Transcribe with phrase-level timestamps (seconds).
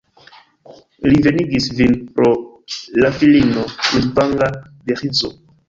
[1.11, 2.31] Li venigis vin pro
[3.05, 5.35] la filino ruĝvanga de Ĥrizo.